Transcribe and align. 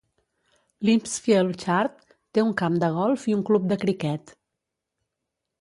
Limpsfield 0.89 1.59
Chart 1.65 2.01
té 2.37 2.45
un 2.45 2.55
camp 2.63 2.81
de 2.85 2.91
golf 2.97 3.29
i 3.33 3.39
un 3.41 3.47
club 3.51 3.71
de 3.73 3.81
criquet. 3.85 4.37